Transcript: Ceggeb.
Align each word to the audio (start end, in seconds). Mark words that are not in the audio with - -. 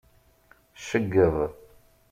Ceggeb. 0.87 1.35